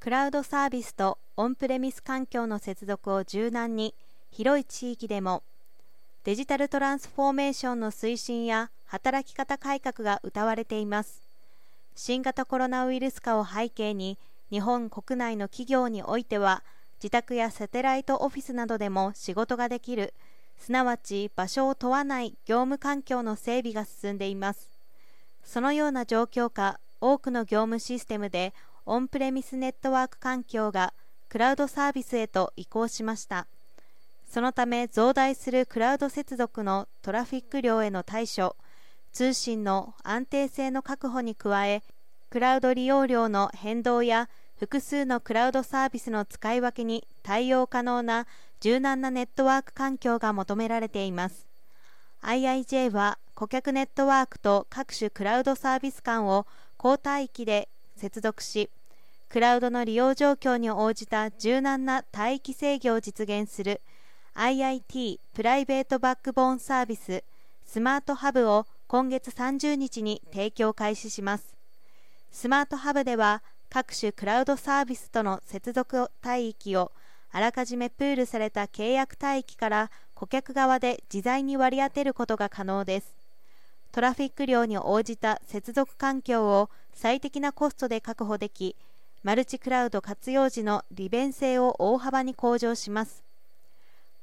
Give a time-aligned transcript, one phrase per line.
[0.00, 3.96] クラウドサービスとオンプレミス環境の接続を柔軟に
[4.30, 5.42] 広い地域でも
[6.22, 11.28] デジタルトランスフォーメーションの推進や働き方改革が謳われています。
[11.96, 14.18] 新型コロナウイルス化を背景に
[14.50, 16.62] 日本国内の企業においては
[17.02, 20.14] 自宅やサテライトオフィスなどでも仕事ができる
[20.58, 24.70] すなわち場所を問わない業務環境の整備が進んでいます。
[25.42, 28.54] そのような状況下多くの業務システムで
[28.90, 30.94] オンプレミスネットワーク環境が
[31.28, 33.46] クラウドサービスへと移行しました。
[34.26, 38.56] そのため増大するクラウド接続のトラフィック量への対処
[39.12, 41.82] 通信の安定性の確保に加え
[42.30, 48.26] クラウド利用量の変動や複数のクラウドサービスの使い分けに対応可能な
[48.60, 51.46] 柔軟なネットワーク環境が求められています。
[52.22, 56.46] IIJ は顧客ネットワークと各種クラウドサービス間を
[56.82, 58.70] 交代域で接続し
[59.28, 63.82] クラウドの利用状況に応じた柔軟な帯域制御を実現する
[64.34, 67.22] IIT プライベートバックボーンサービス
[67.66, 71.54] スマートハブを今月30日に提供開始します。
[72.32, 76.90] スマートハブでは各種クラウドサービスとの接続帯域を
[77.30, 83.14] あらかじめプールされた契約帯域から顧客側で自在に割り当てることが可能です。
[83.92, 88.74] トラフィック量に応じた接続環境を最適なコストで確保でき
[89.28, 93.22] マルチクラウド活用時の利便性を大幅に向上します。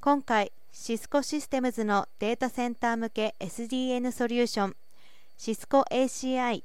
[0.00, 4.76] 今回シスコシステムズのデータセンター向け SDN ソリューション
[5.36, 6.62] シスコ ACI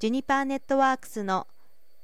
[0.00, 1.46] ジュニパーネットワークスの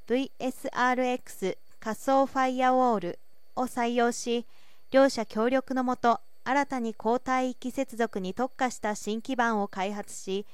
[0.06, 3.18] VSRX 仮想ファイアウォール
[3.56, 4.46] を採用し
[4.92, 10.46] 両者協力のもと新たに交代域接続に特化した新基盤を開発し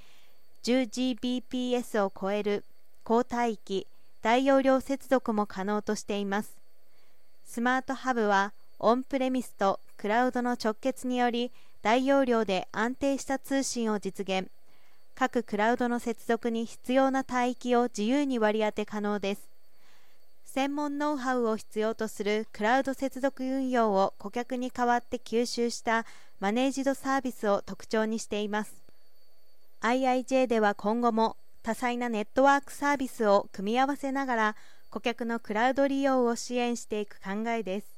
[0.62, 2.64] 10Gbps を超える
[3.06, 3.86] 交代域
[4.25, 6.56] 大容量接続も可能としています。
[7.44, 14.48] スマートハブはオンプレミスとクラウドの直結により大容量で安定した通信を実現。
[15.15, 19.43] 各クラウドの接続に必要な帯域を自由に割り当て可能です。
[20.47, 26.06] 専門ノウハウを必要とするクラウド接続運用を顧客に代わって吸収した
[26.41, 28.72] マネージドサービスを特徴にしています。
[29.82, 34.56] IIJ では今後も多彩なネットワークサービスを組み合わせながら
[34.91, 37.94] 顧客のクラウド利用を支援していく考えです。